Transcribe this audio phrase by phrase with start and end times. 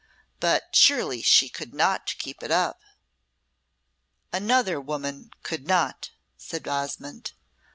[0.39, 2.81] But surely she could not keep it up!"
[4.33, 7.33] "Another woman could not," said Osmonde.